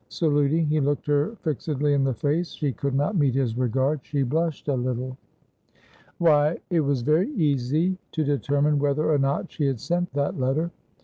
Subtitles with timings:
[0.09, 4.23] Saluting, he looked her fixedly in the face; she could not meet his regard; she
[4.23, 5.15] blushed a little
[6.17, 10.71] Why, it was very easy to determine whether or not she had sent that letter.